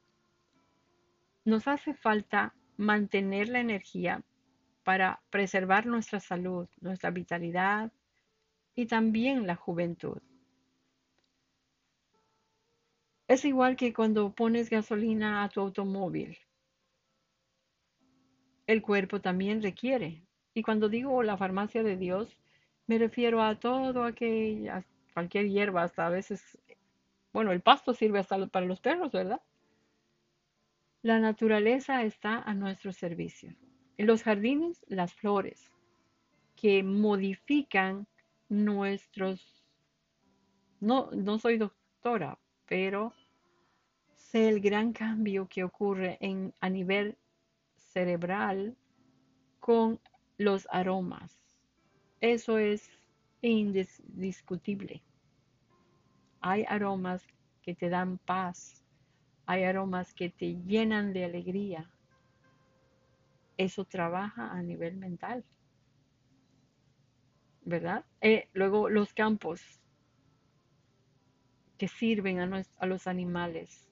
nos 1.45 1.67
hace 1.67 1.93
falta 1.93 2.53
mantener 2.75 3.47
la 3.49 3.59
energía 3.59 4.23
para 4.83 5.21
preservar 5.29 5.85
nuestra 5.85 6.19
salud, 6.19 6.67
nuestra 6.81 7.09
vitalidad 7.09 7.91
y 8.75 8.85
también 8.85 9.47
la 9.47 9.55
juventud. 9.55 10.21
Es 13.27 13.43
igual 13.43 13.75
que 13.75 13.93
cuando 13.93 14.33
pones 14.33 14.69
gasolina 14.69 15.43
a 15.43 15.49
tu 15.49 15.59
automóvil. 15.59 16.37
El 18.67 18.81
cuerpo 18.81 19.21
también 19.21 19.63
requiere. 19.63 20.21
Y 20.53 20.61
cuando 20.61 20.89
digo 20.89 21.23
la 21.23 21.37
farmacia 21.37 21.83
de 21.83 21.97
Dios, 21.97 22.37
me 22.85 22.97
refiero 22.97 23.41
a 23.41 23.59
todo 23.59 24.03
aquello, 24.03 24.83
cualquier 25.13 25.47
hierba, 25.49 25.83
hasta 25.83 26.05
a 26.05 26.09
veces, 26.09 26.59
bueno, 27.31 27.51
el 27.51 27.61
pasto 27.61 27.93
sirve 27.93 28.19
hasta 28.19 28.47
para 28.47 28.65
los 28.65 28.81
perros, 28.81 29.11
¿verdad? 29.11 29.41
La 31.01 31.19
naturaleza 31.19 32.03
está 32.03 32.41
a 32.41 32.53
nuestro 32.53 32.91
servicio. 32.91 33.55
En 33.97 34.07
los 34.07 34.23
jardines, 34.23 34.83
las 34.87 35.13
flores 35.13 35.71
que 36.55 36.83
modifican 36.83 38.07
nuestros... 38.49 39.63
No, 40.79 41.09
no 41.11 41.39
soy 41.39 41.57
doctora, 41.57 42.37
pero 42.65 43.13
sé 44.15 44.49
el 44.49 44.59
gran 44.59 44.91
cambio 44.91 45.47
que 45.47 45.63
ocurre 45.63 46.17
en, 46.19 46.53
a 46.59 46.69
nivel 46.69 47.17
cerebral 47.97 48.77
con 49.59 49.99
los 50.37 50.67
aromas. 50.69 51.35
Eso 52.21 52.59
es 52.59 52.87
indiscutible. 53.41 55.01
Hay 56.39 56.63
aromas 56.69 57.25
que 57.63 57.73
te 57.73 57.89
dan 57.89 58.19
paz, 58.19 58.85
hay 59.47 59.63
aromas 59.63 60.13
que 60.13 60.29
te 60.29 60.57
llenan 60.67 61.11
de 61.11 61.25
alegría. 61.25 61.89
Eso 63.57 63.83
trabaja 63.83 64.51
a 64.51 64.61
nivel 64.61 64.95
mental. 64.95 65.43
¿Verdad? 67.65 68.05
Eh, 68.21 68.47
luego 68.53 68.89
los 68.89 69.11
campos 69.15 69.81
que 71.79 71.87
sirven 71.87 72.41
a, 72.41 72.61
a 72.77 72.85
los 72.85 73.07
animales, 73.07 73.89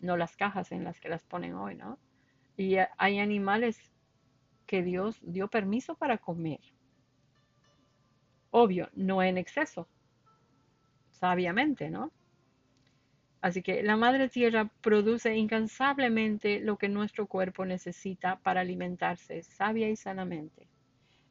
no 0.00 0.16
las 0.16 0.36
cajas 0.36 0.72
en 0.72 0.82
las 0.82 0.98
que 0.98 1.08
las 1.08 1.22
ponen 1.22 1.54
hoy, 1.54 1.76
¿no? 1.76 1.96
Y 2.56 2.76
hay 2.98 3.18
animales 3.18 3.78
que 4.66 4.82
Dios 4.82 5.18
dio 5.22 5.48
permiso 5.48 5.94
para 5.94 6.18
comer. 6.18 6.60
Obvio, 8.50 8.88
no 8.94 9.22
en 9.22 9.38
exceso, 9.38 9.88
sabiamente, 11.10 11.90
¿no? 11.90 12.12
Así 13.40 13.62
que 13.62 13.82
la 13.82 13.96
madre 13.96 14.28
tierra 14.28 14.70
produce 14.80 15.36
incansablemente 15.36 16.60
lo 16.60 16.78
que 16.78 16.88
nuestro 16.88 17.26
cuerpo 17.26 17.64
necesita 17.64 18.38
para 18.38 18.60
alimentarse 18.60 19.42
sabia 19.42 19.88
y 19.88 19.96
sanamente. 19.96 20.68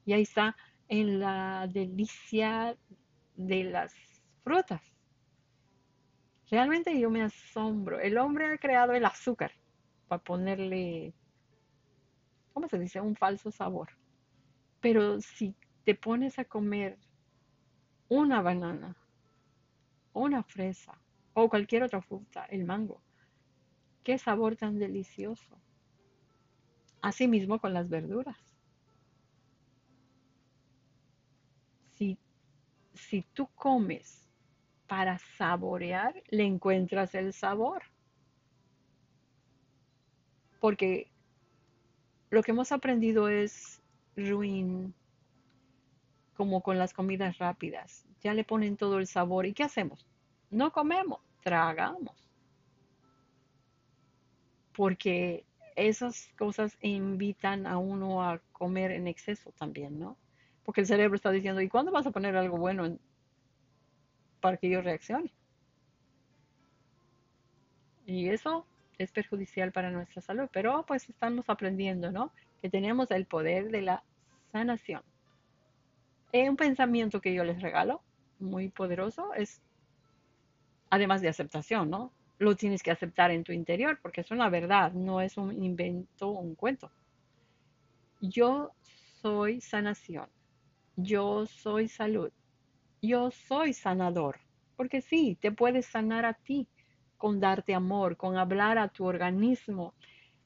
Y 0.06 0.14
ahí 0.14 0.24
está 0.24 0.58
en 0.90 1.20
la 1.20 1.70
delicia 1.72 2.76
de 3.36 3.64
las 3.64 3.94
frutas. 4.44 4.82
Realmente 6.50 7.00
yo 7.00 7.10
me 7.10 7.22
asombro. 7.22 8.00
El 8.00 8.18
hombre 8.18 8.54
ha 8.54 8.58
creado 8.58 8.92
el 8.92 9.06
azúcar 9.06 9.54
para 10.12 10.22
ponerle, 10.22 11.14
¿cómo 12.52 12.68
se 12.68 12.78
dice? 12.78 13.00
Un 13.00 13.16
falso 13.16 13.50
sabor. 13.50 13.88
Pero 14.82 15.22
si 15.22 15.56
te 15.86 15.96
pones 15.96 16.38
a 16.38 16.44
comer 16.44 16.98
una 18.10 18.42
banana, 18.42 18.98
una 20.12 20.44
fresa, 20.44 21.00
o 21.32 21.48
cualquier 21.48 21.84
otra 21.84 22.02
fruta, 22.02 22.44
el 22.48 22.66
mango. 22.66 23.02
Qué 24.04 24.18
sabor 24.18 24.58
tan 24.58 24.80
delicioso. 24.80 25.58
Asimismo 27.02 27.62
con 27.62 27.74
las 27.74 27.88
verduras. 27.88 28.38
Si, 31.92 32.18
si 32.94 33.22
tú 33.32 33.48
comes 33.56 34.30
para 34.88 35.20
saborear, 35.38 36.22
le 36.32 36.44
encuentras 36.44 37.16
el 37.16 37.32
sabor. 37.32 37.84
Porque 40.62 41.12
lo 42.30 42.42
que 42.42 42.52
hemos 42.52 42.72
aprendido 42.72 43.28
es 43.28 43.82
ruin, 44.16 44.94
como 46.38 46.62
con 46.62 46.78
las 46.80 46.94
comidas 46.94 47.38
rápidas. 47.38 48.06
Ya 48.22 48.34
le 48.34 48.46
ponen 48.46 48.78
todo 48.78 49.00
el 49.00 49.08
sabor. 49.08 49.46
¿Y 49.46 49.54
qué 49.54 49.64
hacemos? 49.64 50.08
no 50.52 50.72
comemos, 50.72 51.20
tragamos. 51.42 52.16
Porque 54.74 55.46
esas 55.76 56.30
cosas 56.38 56.78
invitan 56.82 57.66
a 57.66 57.78
uno 57.78 58.24
a 58.24 58.40
comer 58.52 58.92
en 58.92 59.08
exceso 59.08 59.52
también, 59.58 59.98
¿no? 59.98 60.18
Porque 60.64 60.82
el 60.82 60.88
cerebro 60.88 61.16
está 61.16 61.32
diciendo, 61.32 61.62
¿y 61.62 61.70
cuándo 61.70 61.92
vas 61.92 62.06
a 62.06 62.12
poner 62.12 62.36
algo 62.36 62.58
bueno 62.58 62.98
para 64.40 64.58
que 64.58 64.70
yo 64.70 64.82
reaccione? 64.82 65.34
Y 68.06 68.30
eso 68.30 68.66
es 69.04 69.12
perjudicial 69.12 69.72
para 69.72 69.92
nuestra 69.92 70.22
salud, 70.22 70.50
pero 70.52 70.86
pues 70.86 71.10
estamos 71.10 71.50
aprendiendo, 71.50 72.12
¿no? 72.12 72.32
Que 72.62 72.70
tenemos 72.70 73.12
el 73.12 73.26
poder 73.26 73.70
de 73.70 73.82
la 73.82 74.04
sanación. 74.52 75.02
un 76.34 76.56
pensamiento 76.56 77.22
que 77.22 77.34
yo 77.34 77.44
les 77.44 77.62
regalo, 77.62 78.02
muy 78.40 78.70
poderoso, 78.70 79.34
es 79.34 79.62
además 80.90 81.22
de 81.22 81.30
aceptación, 81.30 81.90
¿no? 81.90 82.12
Lo 82.38 82.56
tienes 82.56 82.84
que 82.84 82.92
aceptar 82.92 83.32
en 83.32 83.44
tu 83.44 83.52
interior 83.52 84.00
porque 84.02 84.22
es 84.22 84.32
una 84.32 84.50
verdad, 84.50 84.92
no 84.94 85.22
es 85.22 85.38
un 85.38 85.64
invento 85.64 86.30
un 86.30 86.56
cuento. 86.56 86.92
Yo 88.20 88.72
soy 89.22 89.62
sanación, 89.62 90.28
yo 90.96 91.46
soy 91.46 91.88
salud, 91.88 92.32
yo 93.02 93.32
soy 93.32 93.74
sanador, 93.74 94.40
porque 94.76 95.02
sí, 95.02 95.38
te 95.40 95.52
puedes 95.52 95.86
sanar 95.86 96.26
a 96.26 96.34
ti 96.34 96.68
con 97.22 97.40
darte 97.40 97.76
amor, 97.76 98.18
con 98.18 98.36
hablar 98.36 98.80
a 98.80 98.88
tu 98.88 99.06
organismo 99.06 99.94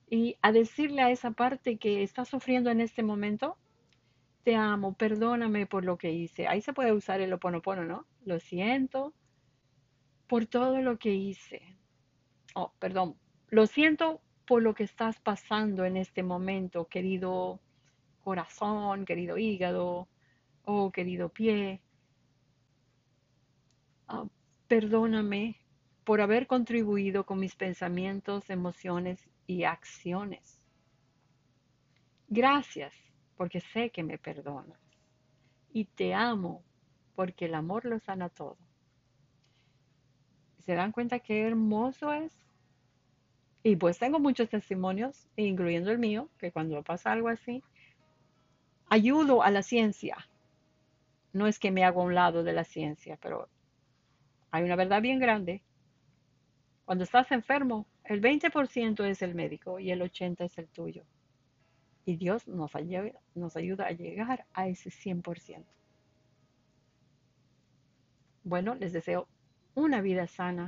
y 0.10 0.36
a 0.42 0.52
decirle 0.52 1.04
a 1.04 1.10
esa 1.10 1.32
parte 1.32 1.78
que 1.78 2.04
está 2.04 2.26
sufriendo 2.26 2.70
en 2.70 2.82
este 2.82 3.02
momento, 3.02 3.58
te 4.44 4.58
amo, 4.58 4.94
perdóname 4.94 5.68
por 5.68 5.86
lo 5.86 5.98
que 5.98 6.12
hice. 6.12 6.50
Ahí 6.50 6.60
se 6.60 6.74
puede 6.74 6.92
usar 6.92 7.22
el 7.22 7.32
oponopono, 7.32 7.86
¿no? 7.86 8.06
Lo 8.26 8.42
siento, 8.42 9.14
por 10.28 10.48
todo 10.48 10.82
lo 10.82 11.00
que 11.00 11.14
hice. 11.14 11.78
Oh, 12.56 12.74
perdón. 12.78 13.16
Lo 13.48 13.68
siento 13.68 14.20
por 14.46 14.62
lo 14.62 14.74
que 14.74 14.84
estás 14.84 15.22
pasando 15.22 15.86
en 15.86 15.96
este 15.96 16.24
momento, 16.24 16.90
querido 16.90 17.62
corazón, 18.22 19.06
querido 19.06 19.38
hígado, 19.38 20.10
oh 20.66 20.92
querido 20.92 21.30
pie. 21.30 21.82
Ah, 24.10 24.26
perdóname 24.68 25.65
por 26.06 26.22
haber 26.22 26.48
contribuido 26.48 27.26
con 27.26 27.40
mis 27.40 27.56
pensamientos, 27.56 28.50
emociones 28.50 29.28
y 29.48 29.64
acciones. 29.64 30.62
Gracias 32.30 32.94
porque 33.36 33.60
sé 33.60 33.90
que 33.90 34.04
me 34.04 34.18
perdonas. 34.18 34.80
Y 35.74 35.86
te 35.86 36.14
amo 36.14 36.64
porque 37.16 37.46
el 37.46 37.56
amor 37.56 37.86
lo 37.86 38.00
sana 38.00 38.30
todo. 38.30 38.58
¿Se 40.60 40.74
dan 40.74 40.92
cuenta 40.92 41.20
qué 41.20 41.42
hermoso 41.42 42.14
es? 42.14 42.34
Y 43.64 43.76
pues 43.76 43.98
tengo 43.98 44.20
muchos 44.20 44.50
testimonios, 44.50 45.28
incluyendo 45.36 45.92
el 45.92 45.98
mío, 45.98 46.30
que 46.38 46.52
cuando 46.52 46.84
pasa 46.84 47.12
algo 47.12 47.30
así, 47.30 47.64
ayudo 48.90 49.42
a 49.42 49.50
la 49.50 49.64
ciencia. 49.64 50.18
No 51.34 51.48
es 51.48 51.58
que 51.60 51.72
me 51.72 51.84
hago 51.84 52.02
a 52.02 52.06
un 52.06 52.16
lado 52.16 52.44
de 52.44 52.54
la 52.54 52.64
ciencia, 52.64 53.18
pero 53.22 53.50
hay 54.52 54.64
una 54.64 54.76
verdad 54.76 55.02
bien 55.02 55.20
grande. 55.20 55.64
Cuando 56.86 57.04
estás 57.04 57.32
enfermo, 57.32 57.88
el 58.04 58.22
20% 58.22 59.04
es 59.06 59.22
el 59.24 59.34
médico 59.34 59.80
y 59.80 59.92
el 59.92 60.02
80% 60.02 60.46
es 60.46 60.58
el 60.60 60.68
tuyo. 60.68 61.04
Y 62.06 62.16
Dios 62.18 62.48
nos 62.48 62.76
ayuda, 62.76 63.88
a 63.88 63.92
llegar 63.92 64.46
a 64.54 64.68
ese 64.68 64.92
100%. 64.92 65.66
Bueno, 68.44 68.76
les 68.76 68.94
deseo 68.94 69.28
una 69.74 70.02
vida 70.02 70.28
sana, 70.28 70.68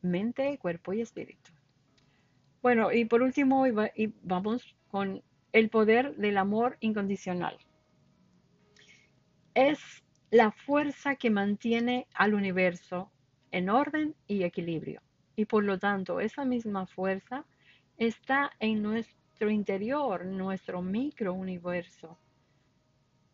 mente, 0.00 0.56
cuerpo 0.58 0.94
y 0.94 1.02
espíritu. 1.02 1.52
Bueno, 2.62 2.90
y 2.90 3.04
por 3.04 3.20
último, 3.20 3.66
vamos 4.22 4.74
con 4.88 5.22
el 5.52 5.68
poder 5.68 6.16
del 6.16 6.38
amor 6.38 6.78
incondicional. 6.80 7.58
Es 9.52 9.78
la 10.30 10.50
fuerza 10.50 11.16
que 11.16 11.28
mantiene 11.28 12.08
al 12.14 12.32
universo 12.32 13.12
en 13.56 13.70
orden 13.70 14.14
y 14.26 14.42
equilibrio. 14.42 15.00
Y 15.34 15.46
por 15.46 15.64
lo 15.64 15.78
tanto, 15.78 16.20
esa 16.20 16.44
misma 16.44 16.86
fuerza 16.86 17.44
está 17.96 18.50
en 18.58 18.82
nuestro 18.82 19.50
interior, 19.50 20.26
nuestro 20.26 20.82
microuniverso, 20.82 22.18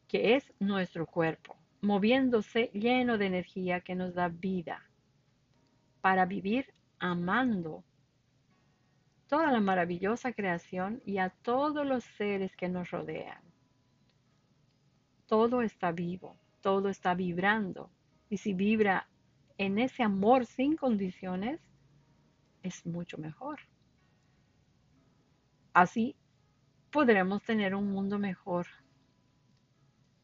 que 0.06 0.36
es 0.36 0.52
nuestro 0.60 1.06
cuerpo 1.06 1.56
moviéndose 1.82 2.70
lleno 2.72 3.18
de 3.18 3.26
energía 3.26 3.80
que 3.80 3.96
nos 3.96 4.14
da 4.14 4.28
vida 4.28 4.88
para 6.00 6.24
vivir 6.26 6.72
amando 7.00 7.82
toda 9.26 9.50
la 9.50 9.60
maravillosa 9.60 10.32
creación 10.32 11.02
y 11.04 11.18
a 11.18 11.30
todos 11.30 11.84
los 11.84 12.04
seres 12.04 12.54
que 12.56 12.68
nos 12.68 12.90
rodean. 12.92 13.42
Todo 15.26 15.62
está 15.62 15.90
vivo, 15.90 16.36
todo 16.60 16.88
está 16.88 17.14
vibrando 17.14 17.90
y 18.30 18.36
si 18.36 18.54
vibra 18.54 19.08
en 19.62 19.78
ese 19.78 20.02
amor 20.02 20.44
sin 20.44 20.76
condiciones, 20.76 21.60
es 22.64 22.84
mucho 22.84 23.16
mejor. 23.16 23.60
Así 25.72 26.16
podremos 26.90 27.44
tener 27.44 27.76
un 27.76 27.92
mundo 27.92 28.18
mejor. 28.18 28.66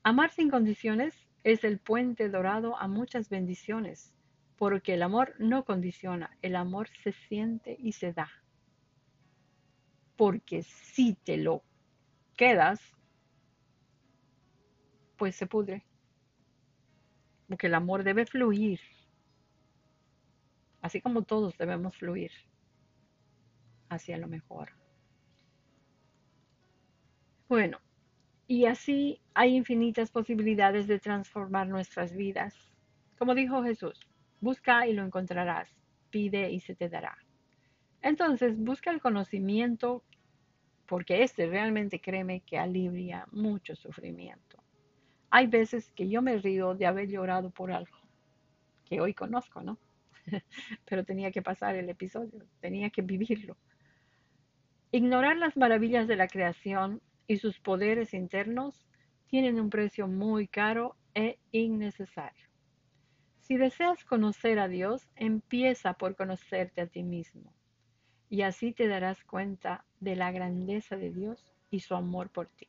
Amar 0.03 0.33
sin 0.33 0.51
condiciones 0.51 1.15
es 1.45 1.63
el 1.63 1.79
puente 1.79 2.29
dorado 2.29 2.77
a 2.79 2.89
muchas 2.89 3.29
bendiciones, 3.29 4.13
porque 4.57 4.95
el 4.95 5.05
amor 5.05 5.37
no 5.39 5.65
condiciona, 5.65 6.37
el 6.43 6.57
amor 6.57 6.89
se 7.05 7.13
siente 7.13 7.77
y 7.79 7.93
se 7.93 8.13
da. 8.13 8.29
Porque 10.17 10.65
si 10.65 11.15
te 11.15 11.37
lo 11.37 11.63
quedas, 12.37 12.81
pues 15.17 15.37
se 15.37 15.47
pudre. 15.47 15.85
Porque 17.47 17.69
el 17.69 17.75
amor 17.75 18.03
debe 18.03 18.27
fluir, 18.27 18.81
así 20.89 21.03
como 21.03 21.23
todos 21.23 21.57
debemos 21.59 21.95
fluir 21.99 22.31
hacia 23.91 24.17
lo 24.17 24.27
mejor. 24.27 24.71
Bueno, 27.47 27.79
y 28.47 28.65
así 28.65 29.21
hay 29.35 29.55
infinitas 29.55 30.11
posibilidades 30.11 30.87
de 30.87 30.99
transformar 30.99 31.69
nuestras 31.69 32.17
vidas. 32.17 32.55
Como 33.19 33.35
dijo 33.35 33.63
Jesús, 33.63 34.01
busca 34.41 34.87
y 34.87 34.95
lo 34.95 35.05
encontrarás, 35.05 35.69
pide 36.09 36.51
y 36.51 36.61
se 36.61 36.75
te 36.75 36.89
dará. 36.89 37.19
Entonces, 38.01 38.59
busca 38.59 38.91
el 38.91 39.03
conocimiento 39.03 40.03
porque 40.87 41.23
este 41.23 41.47
realmente 41.49 42.01
créeme 42.01 42.41
que 42.41 42.57
alivia 42.59 43.27
mucho 43.31 43.77
sufrimiento. 43.77 44.57
Hay 45.29 45.49
veces 45.49 45.93
que 45.93 46.09
yo 46.09 46.23
me 46.23 46.39
río 46.39 46.75
de 46.75 46.87
haber 46.87 47.11
llorado 47.11 47.51
por 47.51 47.73
algo 47.73 47.99
que 48.87 49.03
hoy 49.03 49.13
conozco, 49.13 49.61
¿no? 49.61 49.79
Pero 50.85 51.05
tenía 51.05 51.31
que 51.31 51.43
pasar 51.43 51.77
el 51.77 51.89
episodio, 51.89 52.47
tenía 52.61 52.91
que 52.91 53.03
vivirlo. 53.03 53.57
Ignorar 54.91 55.37
las 55.37 55.57
maravillas 55.57 56.09
de 56.09 56.17
la 56.17 56.29
creación 56.29 57.03
y 57.27 57.37
sus 57.37 57.59
poderes 57.61 58.15
internos 58.15 58.87
tienen 59.27 59.61
un 59.61 59.69
precio 59.69 60.09
muy 60.09 60.49
caro 60.49 60.97
e 61.15 61.39
innecesario. 61.53 62.49
Si 63.41 63.57
deseas 63.57 64.05
conocer 64.05 64.59
a 64.59 64.69
Dios, 64.69 65.09
empieza 65.17 65.95
por 65.95 66.17
conocerte 66.17 66.81
a 66.81 66.87
ti 66.87 67.03
mismo 67.03 67.53
y 68.31 68.43
así 68.43 68.73
te 68.73 68.89
darás 68.89 69.25
cuenta 69.25 69.85
de 70.01 70.17
la 70.17 70.31
grandeza 70.31 70.97
de 70.97 71.11
Dios 71.11 71.53
y 71.71 71.81
su 71.81 71.95
amor 71.95 72.31
por 72.31 72.49
ti. 72.49 72.69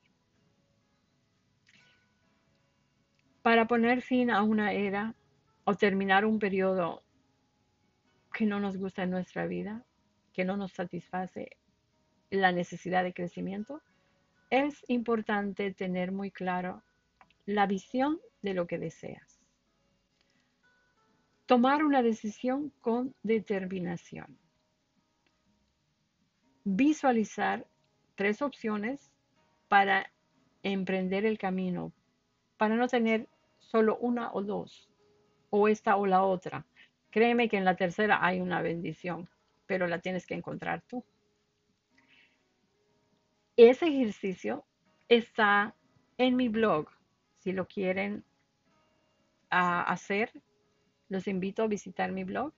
Para 3.41 3.67
poner 3.67 4.01
fin 4.01 4.31
a 4.31 4.43
una 4.43 4.73
era 4.73 5.15
o 5.63 5.75
terminar 5.75 6.25
un 6.25 6.39
periodo 6.39 7.03
que 8.39 8.45
no 8.45 8.61
nos 8.61 8.77
gusta 8.77 9.03
en 9.03 9.09
nuestra 9.09 9.47
vida, 9.47 9.83
que 10.31 10.45
no 10.45 10.55
nos 10.55 10.71
satisface 10.71 11.57
la 12.29 12.53
necesidad 12.53 13.03
de 13.03 13.13
crecimiento, 13.13 13.81
es 14.49 14.85
importante 14.87 15.73
tener 15.73 16.13
muy 16.13 16.31
claro 16.31 16.81
la 17.45 17.67
visión 17.67 18.17
de 18.41 18.53
lo 18.53 18.65
que 18.65 18.79
deseas. 18.79 19.41
Tomar 21.47 21.83
una 21.83 22.01
decisión 22.01 22.71
con 22.79 23.13
determinación. 23.23 24.39
Visualizar 26.63 27.67
tres 28.15 28.41
opciones 28.41 29.11
para 29.67 30.13
emprender 30.63 31.25
el 31.25 31.37
camino, 31.37 31.91
para 32.55 32.77
no 32.77 32.87
tener 32.87 33.27
solo 33.57 33.97
una 33.97 34.31
o 34.31 34.41
dos, 34.41 34.89
o 35.49 35.67
esta 35.67 35.97
o 35.97 36.05
la 36.05 36.23
otra. 36.23 36.65
Créeme 37.11 37.49
que 37.49 37.57
en 37.57 37.65
la 37.65 37.75
tercera 37.75 38.23
hay 38.23 38.39
una 38.39 38.61
bendición, 38.61 39.29
pero 39.65 39.87
la 39.87 39.99
tienes 39.99 40.25
que 40.25 40.35
encontrar 40.35 40.81
tú. 40.81 41.03
Ese 43.55 43.87
ejercicio 43.87 44.65
está 45.07 45.75
en 46.17 46.35
mi 46.35 46.47
blog. 46.47 46.87
Si 47.39 47.51
lo 47.51 47.67
quieren 47.67 48.23
ah, 49.49 49.81
hacer, 49.83 50.31
los 51.09 51.27
invito 51.27 51.63
a 51.63 51.67
visitar 51.67 52.11
mi 52.11 52.23
blog. 52.23 52.53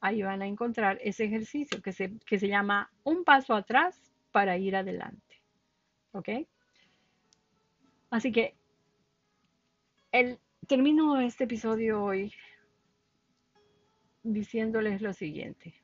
Ahí 0.00 0.22
van 0.22 0.40
a 0.42 0.46
encontrar 0.46 0.98
ese 1.02 1.24
ejercicio 1.24 1.82
que 1.82 1.92
se, 1.92 2.18
que 2.26 2.38
se 2.38 2.48
llama 2.48 2.90
un 3.04 3.24
paso 3.24 3.54
atrás 3.54 4.10
para 4.32 4.56
ir 4.56 4.74
adelante. 4.74 5.42
¿Ok? 6.12 6.28
Así 8.10 8.32
que 8.32 8.56
el, 10.10 10.40
termino 10.66 11.20
este 11.20 11.44
episodio 11.44 12.02
hoy 12.02 12.32
diciéndoles 14.22 15.00
lo 15.02 15.12
siguiente. 15.12 15.74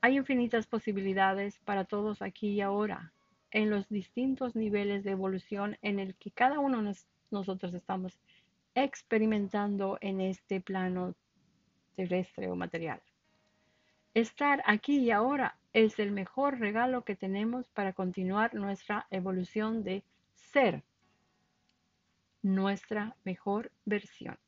Hay 0.00 0.16
infinitas 0.16 0.66
posibilidades 0.66 1.58
para 1.60 1.84
todos 1.84 2.22
aquí 2.22 2.50
y 2.50 2.60
ahora 2.60 3.12
en 3.50 3.70
los 3.70 3.88
distintos 3.88 4.56
niveles 4.56 5.04
de 5.04 5.12
evolución 5.12 5.76
en 5.82 5.98
el 5.98 6.14
que 6.16 6.30
cada 6.30 6.58
uno 6.58 6.82
de 6.82 6.96
nosotros 7.30 7.74
estamos 7.74 8.18
experimentando 8.74 9.98
en 10.00 10.20
este 10.20 10.60
plano 10.60 11.14
terrestre 11.94 12.48
o 12.50 12.56
material. 12.56 13.00
Estar 14.14 14.62
aquí 14.66 14.98
y 14.98 15.10
ahora 15.10 15.56
es 15.72 15.98
el 15.98 16.10
mejor 16.10 16.58
regalo 16.58 17.04
que 17.04 17.16
tenemos 17.16 17.68
para 17.68 17.92
continuar 17.92 18.54
nuestra 18.54 19.06
evolución 19.10 19.84
de 19.84 20.02
ser 20.34 20.82
nuestra 22.42 23.16
mejor 23.24 23.70
versión. 23.84 24.38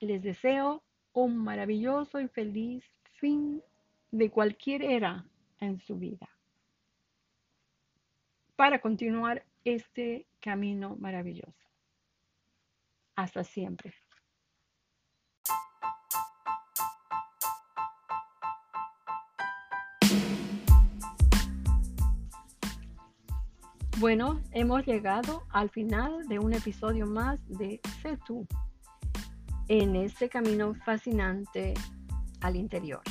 Les 0.00 0.22
deseo 0.22 0.82
un 1.12 1.36
maravilloso 1.36 2.20
y 2.20 2.28
feliz 2.28 2.84
fin 3.18 3.62
de 4.10 4.30
cualquier 4.30 4.82
era 4.82 5.24
en 5.58 5.78
su 5.80 5.96
vida 5.96 6.28
para 8.56 8.80
continuar 8.80 9.44
este 9.64 10.26
camino 10.40 10.96
maravilloso. 10.96 11.54
Hasta 13.16 13.42
siempre. 13.42 13.94
Bueno, 23.98 24.40
hemos 24.52 24.86
llegado 24.86 25.46
al 25.50 25.68
final 25.68 26.26
de 26.26 26.38
un 26.38 26.54
episodio 26.54 27.06
más 27.06 27.38
de 27.48 27.80
Sé 28.00 28.18
en 29.70 29.94
este 29.94 30.28
camino 30.28 30.74
fascinante 30.74 31.74
al 32.40 32.56
interior. 32.56 33.02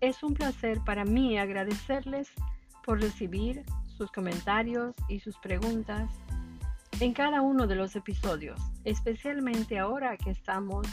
Es 0.00 0.22
un 0.22 0.32
placer 0.32 0.80
para 0.84 1.04
mí 1.04 1.36
agradecerles 1.36 2.30
por 2.84 3.00
recibir 3.00 3.64
sus 3.98 4.12
comentarios 4.12 4.94
y 5.08 5.18
sus 5.18 5.36
preguntas 5.38 6.08
en 7.00 7.12
cada 7.12 7.42
uno 7.42 7.66
de 7.66 7.74
los 7.74 7.96
episodios, 7.96 8.60
especialmente 8.84 9.76
ahora 9.80 10.16
que 10.16 10.30
estamos 10.30 10.86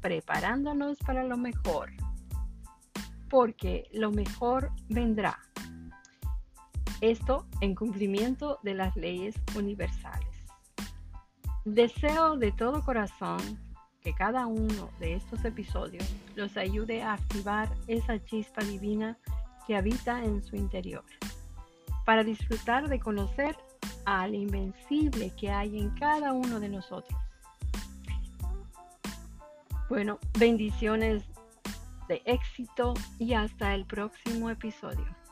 preparándonos 0.00 0.98
para 0.98 1.22
lo 1.22 1.36
mejor, 1.36 1.92
porque 3.30 3.88
lo 3.92 4.10
mejor 4.10 4.72
vendrá. 4.88 5.38
Esto 7.00 7.46
en 7.60 7.76
cumplimiento 7.76 8.58
de 8.64 8.74
las 8.74 8.96
leyes 8.96 9.36
universales. 9.54 10.34
Deseo 11.64 12.36
de 12.36 12.50
todo 12.50 12.84
corazón 12.84 13.38
que 14.04 14.12
cada 14.12 14.46
uno 14.46 14.90
de 15.00 15.14
estos 15.14 15.42
episodios 15.46 16.04
los 16.36 16.58
ayude 16.58 17.02
a 17.02 17.14
activar 17.14 17.70
esa 17.86 18.22
chispa 18.22 18.62
divina 18.62 19.16
que 19.66 19.76
habita 19.76 20.22
en 20.22 20.42
su 20.42 20.56
interior, 20.56 21.02
para 22.04 22.22
disfrutar 22.22 22.86
de 22.88 23.00
conocer 23.00 23.56
al 24.04 24.34
invencible 24.34 25.32
que 25.40 25.50
hay 25.50 25.78
en 25.78 25.88
cada 25.98 26.34
uno 26.34 26.60
de 26.60 26.68
nosotros. 26.68 27.18
Bueno, 29.88 30.18
bendiciones 30.38 31.24
de 32.06 32.20
éxito 32.26 32.92
y 33.18 33.32
hasta 33.32 33.74
el 33.74 33.86
próximo 33.86 34.50
episodio. 34.50 35.23